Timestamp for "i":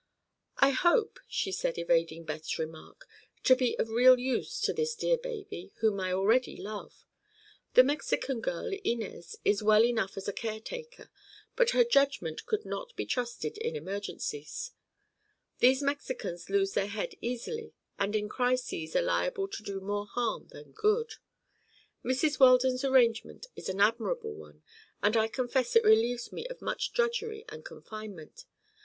0.57-0.71, 5.99-6.11, 25.15-25.27